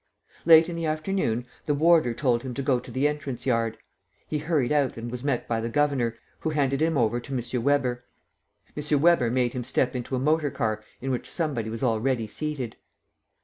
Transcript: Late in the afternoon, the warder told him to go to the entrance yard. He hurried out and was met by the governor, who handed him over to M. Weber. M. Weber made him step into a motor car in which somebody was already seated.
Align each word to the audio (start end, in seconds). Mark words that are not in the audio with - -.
Late 0.45 0.67
in 0.67 0.75
the 0.75 0.87
afternoon, 0.87 1.45
the 1.67 1.75
warder 1.75 2.15
told 2.15 2.41
him 2.41 2.55
to 2.55 2.63
go 2.63 2.79
to 2.79 2.89
the 2.89 3.07
entrance 3.07 3.45
yard. 3.45 3.77
He 4.27 4.39
hurried 4.39 4.71
out 4.71 4.97
and 4.97 5.11
was 5.11 5.23
met 5.23 5.47
by 5.47 5.61
the 5.61 5.69
governor, 5.69 6.17
who 6.39 6.49
handed 6.49 6.81
him 6.81 6.97
over 6.97 7.19
to 7.19 7.37
M. 7.39 7.63
Weber. 7.63 8.03
M. 8.75 8.99
Weber 8.99 9.29
made 9.29 9.53
him 9.53 9.63
step 9.63 9.95
into 9.95 10.15
a 10.15 10.19
motor 10.19 10.49
car 10.49 10.83
in 11.01 11.11
which 11.11 11.29
somebody 11.29 11.69
was 11.69 11.83
already 11.83 12.25
seated. 12.25 12.77